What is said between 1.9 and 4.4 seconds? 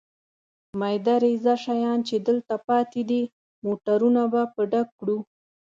چې دلته پاتې دي، موټرونه